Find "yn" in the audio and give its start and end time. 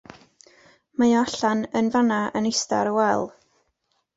1.81-1.91, 2.41-2.51